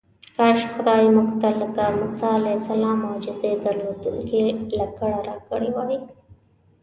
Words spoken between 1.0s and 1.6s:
موږ ته